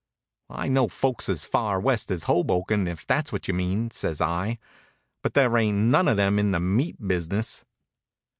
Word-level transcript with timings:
"I 0.49 0.67
know 0.67 0.87
folks 0.87 1.29
as 1.29 1.45
far 1.45 1.79
west 1.79 2.09
as 2.09 2.23
Hoboken, 2.23 2.87
if 2.87 3.05
that's 3.05 3.31
what 3.31 3.47
you 3.47 3.53
mean," 3.53 3.91
says 3.91 4.19
I, 4.19 4.57
"but 5.21 5.35
there 5.35 5.55
ain't 5.55 5.77
none 5.77 6.07
of 6.07 6.17
them 6.17 6.39
in 6.39 6.49
the 6.49 6.59
meat 6.59 7.07
business." 7.07 7.63